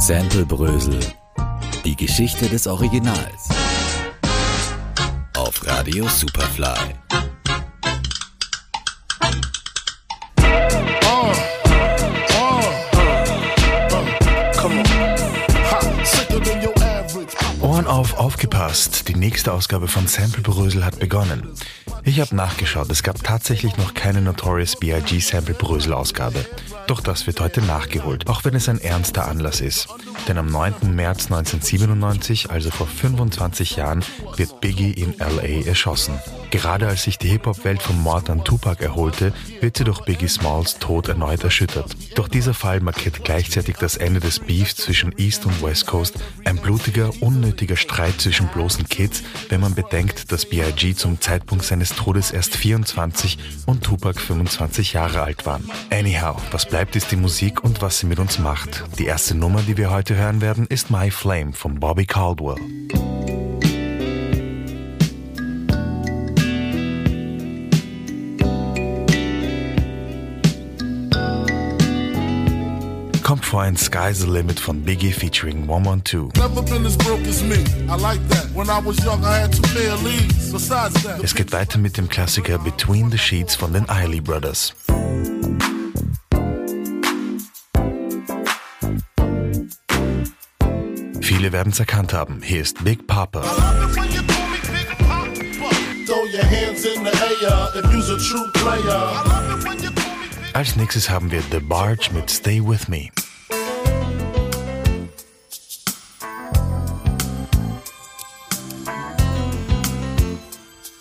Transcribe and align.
Sample 0.00 0.44
Brösel. 0.44 0.98
Die 1.84 1.94
Geschichte 1.94 2.48
des 2.48 2.66
Originals. 2.66 3.48
Auf 5.36 5.64
Radio 5.66 6.08
Superfly. 6.08 6.94
Auf, 17.94 18.14
aufgepasst. 18.18 19.06
Die 19.06 19.14
nächste 19.14 19.52
Ausgabe 19.52 19.86
von 19.86 20.08
Sample 20.08 20.42
Brösel 20.42 20.84
hat 20.84 20.98
begonnen. 20.98 21.48
Ich 22.02 22.18
habe 22.18 22.34
nachgeschaut, 22.34 22.90
es 22.90 23.04
gab 23.04 23.22
tatsächlich 23.22 23.76
noch 23.76 23.94
keine 23.94 24.20
Notorious 24.20 24.76
B.I.G. 24.76 25.20
Sample 25.20 25.54
Brösel 25.54 25.92
Ausgabe. 25.92 26.44
Doch 26.88 27.00
das 27.00 27.28
wird 27.28 27.40
heute 27.40 27.62
nachgeholt, 27.62 28.26
auch 28.28 28.44
wenn 28.44 28.56
es 28.56 28.68
ein 28.68 28.80
ernster 28.80 29.28
Anlass 29.28 29.60
ist. 29.60 29.88
Denn 30.26 30.38
am 30.38 30.46
9. 30.46 30.94
März 30.94 31.26
1997, 31.26 32.50
also 32.50 32.70
vor 32.70 32.88
25 32.88 33.76
Jahren, 33.76 34.04
wird 34.36 34.60
Biggie 34.60 34.90
in 34.90 35.14
LA 35.18 35.64
erschossen. 35.64 36.18
Gerade 36.54 36.86
als 36.86 37.02
sich 37.02 37.18
die 37.18 37.26
Hip-Hop-Welt 37.30 37.82
vom 37.82 38.00
Mord 38.00 38.30
an 38.30 38.44
Tupac 38.44 38.80
erholte, 38.80 39.32
wird 39.60 39.76
sie 39.76 39.82
durch 39.82 40.02
Biggie 40.02 40.28
Smalls 40.28 40.78
Tod 40.78 41.08
erneut 41.08 41.42
erschüttert. 41.42 41.96
Doch 42.14 42.28
dieser 42.28 42.54
Fall 42.54 42.78
markiert 42.78 43.24
gleichzeitig 43.24 43.74
das 43.76 43.96
Ende 43.96 44.20
des 44.20 44.38
Beefs 44.38 44.76
zwischen 44.76 45.12
East 45.18 45.46
und 45.46 45.60
West 45.64 45.88
Coast, 45.88 46.14
ein 46.44 46.58
blutiger, 46.58 47.10
unnötiger 47.20 47.74
Streit 47.74 48.20
zwischen 48.20 48.46
bloßen 48.46 48.88
Kids, 48.88 49.24
wenn 49.48 49.62
man 49.62 49.74
bedenkt, 49.74 50.30
dass 50.30 50.46
B.I.G. 50.46 50.94
zum 50.94 51.20
Zeitpunkt 51.20 51.64
seines 51.64 51.88
Todes 51.88 52.30
erst 52.30 52.54
24 52.54 53.36
und 53.66 53.82
Tupac 53.82 54.20
25 54.20 54.92
Jahre 54.92 55.22
alt 55.22 55.46
waren. 55.46 55.68
Anyhow, 55.90 56.36
was 56.52 56.66
bleibt 56.66 56.94
ist 56.94 57.10
die 57.10 57.16
Musik 57.16 57.64
und 57.64 57.82
was 57.82 57.98
sie 57.98 58.06
mit 58.06 58.20
uns 58.20 58.38
macht. 58.38 58.84
Die 59.00 59.06
erste 59.06 59.34
Nummer, 59.34 59.60
die 59.62 59.76
wir 59.76 59.90
heute 59.90 60.14
hören 60.14 60.40
werden, 60.40 60.68
ist 60.68 60.88
My 60.88 61.10
Flame 61.10 61.52
von 61.52 61.80
Bobby 61.80 62.06
Caldwell. 62.06 62.60
Kommt 73.34 73.46
vor 73.46 73.62
ein 73.62 73.76
Sky's 73.76 74.20
the 74.20 74.28
Limit 74.28 74.60
von 74.60 74.84
Biggie 74.84 75.10
featuring 75.10 75.68
112. 75.68 76.30
Es 81.20 81.34
geht 81.34 81.50
weiter 81.50 81.78
mit 81.78 81.96
dem 81.96 82.08
Klassiker 82.08 82.58
Between 82.58 83.10
the 83.10 83.18
Sheets 83.18 83.56
von 83.56 83.72
den 83.72 83.88
Eiley 83.88 84.20
Brothers. 84.20 84.76
Viele 91.20 91.50
werden 91.50 91.72
es 91.72 91.80
erkannt 91.80 92.12
haben. 92.12 92.40
Hier 92.40 92.60
ist 92.60 92.84
Big 92.84 93.04
Papa. 93.08 93.42
Als 100.52 100.76
nächstes 100.76 101.10
haben 101.10 101.32
wir 101.32 101.42
The 101.50 101.58
Barge 101.58 102.10
mit 102.14 102.30
Stay 102.30 102.64
With 102.64 102.86
Me. 102.86 103.08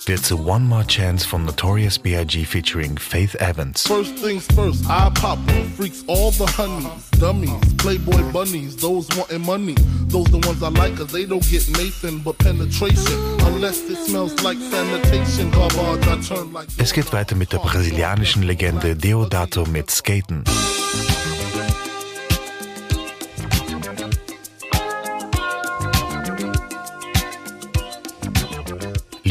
Wird 0.07 0.31
a 0.31 0.35
One 0.35 0.65
More 0.65 0.85
Chance 0.85 1.25
von 1.25 1.45
Notorious 1.45 1.99
B.I.G. 1.99 2.45
featuring 2.45 2.97
Faith 2.97 3.35
Evans. 3.35 3.85
First 3.87 4.15
things 4.17 4.45
first, 4.53 4.83
I 4.89 5.09
pop 5.13 5.37
freaks 5.75 6.03
all 6.07 6.31
the 6.31 6.45
honeys, 6.45 7.09
dummies, 7.19 7.61
playboy 7.77 8.23
bunnies, 8.31 8.75
those 8.75 9.07
wanting 9.15 9.45
money. 9.45 9.75
Those 10.07 10.27
the 10.31 10.39
ones 10.39 10.63
I 10.63 10.69
like 10.69 10.97
cause 10.97 11.11
they 11.11 11.25
don't 11.25 11.43
get 11.49 11.69
Nathan 11.77 12.19
but 12.19 12.37
penetration. 12.39 13.17
Unless 13.41 13.89
it 13.89 13.97
smells 13.97 14.33
like 14.43 14.57
sanitation, 14.57 15.51
garbage 15.51 16.07
I 16.07 16.21
turn 16.21 16.53
like... 16.53 16.67
Es 16.77 16.91
geht 16.93 17.13
weiter 17.13 17.35
mit 17.35 17.51
der 17.51 17.59
brasilianischen 17.59 18.43
Legende 18.43 18.95
Deodato 18.95 19.65
mit 19.65 19.91
Skaten. 19.91 20.43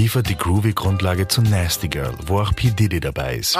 Liefert 0.02 0.28
die 0.28 0.36
groovy 0.36 0.72
Grundlage 0.72 1.28
zu 1.28 1.42
Nasty 1.42 1.86
Girl, 1.86 2.12
wo 2.26 2.40
auch 2.40 2.52
P. 2.56 2.70
Diddy 2.70 2.98
dabei 2.98 3.36
ist. 3.36 3.56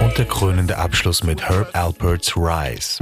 Und 0.00 0.18
der 0.18 0.24
krönende 0.24 0.76
Abschluss 0.76 1.22
mit 1.22 1.48
Herb 1.48 1.70
Alpert's 1.74 2.36
Rise. 2.36 2.98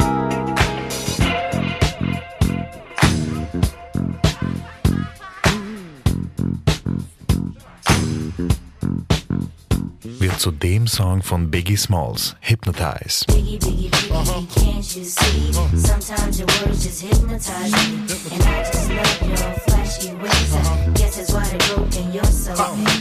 Wird 10.32 10.40
zu 10.40 10.50
dem 10.50 10.86
Song 10.86 11.22
von 11.22 11.50
Biggie 11.50 11.76
Smalls, 11.76 12.36
Hypnotize. 12.40 13.26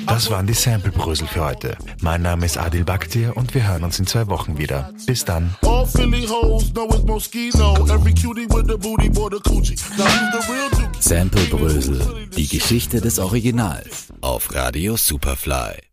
Das 0.07 0.29
waren 0.29 0.47
die 0.47 0.53
Sample-Brösel 0.53 1.27
für 1.27 1.45
heute. 1.45 1.77
Mein 2.01 2.21
Name 2.21 2.45
ist 2.45 2.57
Adil 2.57 2.83
Bakhtir 2.83 3.35
und 3.37 3.53
wir 3.53 3.67
hören 3.67 3.83
uns 3.83 3.99
in 3.99 4.07
zwei 4.07 4.27
Wochen 4.27 4.57
wieder. 4.57 4.91
Bis 5.05 5.23
dann. 5.23 5.55
Sample 10.99 11.45
Brösel, 11.45 12.27
die 12.35 12.47
Geschichte 12.47 13.01
des 13.01 13.19
Originals. 13.19 14.07
Auf 14.21 14.53
Radio 14.53 14.97
Superfly. 14.97 15.90